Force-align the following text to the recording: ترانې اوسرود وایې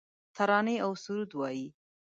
ترانې 0.35 0.75
اوسرود 0.85 1.31
وایې 1.39 1.67